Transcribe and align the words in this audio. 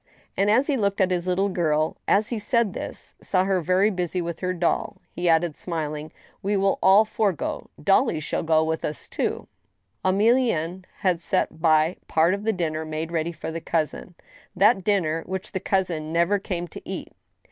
"And, 0.35 0.49
as 0.49 0.65
he 0.65 0.75
looked 0.77 0.99
at 0.99 1.11
his 1.11 1.27
little 1.27 1.47
girl 1.49 1.95
as 2.07 2.29
he 2.29 2.39
said 2.39 2.73
this, 2.73 3.13
and 3.19 3.27
saw 3.27 3.43
her 3.43 3.61
very 3.61 3.91
busy 3.91 4.19
with 4.19 4.39
her 4.39 4.51
doll, 4.51 4.97
he 5.11 5.29
added, 5.29 5.55
smiling:" 5.55 6.11
We 6.41 6.57
will 6.57 6.79
all 6.81 7.05
four 7.05 7.33
go. 7.33 7.69
Dolly 7.79 8.19
shall 8.19 8.41
go 8.41 8.63
with 8.63 8.83
us 8.83 9.07
too." 9.07 9.47
A 10.03 10.09
WAKENEJ). 10.11 10.15
89 10.15 10.15
Emilienne 10.73 10.83
had 11.01 11.21
set 11.21 11.61
by 11.61 11.97
part 12.07 12.33
of 12.33 12.45
the 12.45 12.51
dinner 12.53 12.83
made 12.83 13.11
reaiiy 13.11 13.35
for 13.35 13.51
the 13.51 13.61
cousin, 13.61 14.15
that 14.55 14.83
dinner 14.83 15.21
which 15.27 15.51
the 15.51 15.59
cousin 15.59 16.11
never 16.11 16.39
came 16.39 16.67
to 16.69 16.81
eat. 16.83 17.11